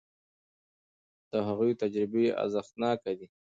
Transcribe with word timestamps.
د 1.31 1.33
هغوی 1.47 1.71
تجربې 1.81 2.25
ارزښتناکه 2.41 3.11
دي. 3.19 3.27